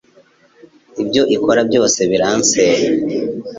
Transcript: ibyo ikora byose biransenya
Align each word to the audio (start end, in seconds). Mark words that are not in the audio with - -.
ibyo 1.01 1.23
ikora 1.35 1.61
byose 1.69 1.99
biransenya 2.11 2.89